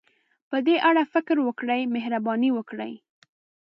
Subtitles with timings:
[0.49, 2.93] په دې اړه فکر وکړئ، مهرباني وکړئ.